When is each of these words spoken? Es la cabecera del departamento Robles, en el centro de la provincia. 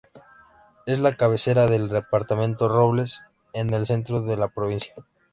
Es 0.87 0.97
la 0.97 1.15
cabecera 1.15 1.67
del 1.67 1.87
departamento 1.87 2.67
Robles, 2.67 3.21
en 3.53 3.71
el 3.71 3.85
centro 3.85 4.23
de 4.23 4.35
la 4.35 4.47
provincia. 4.47 4.95